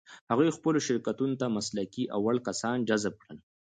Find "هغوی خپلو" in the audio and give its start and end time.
0.31-0.79